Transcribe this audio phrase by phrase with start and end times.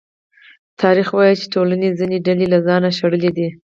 [0.81, 3.47] تاریخ وايي چې ټولنې ځینې ډلې له ځانه شړلې دي.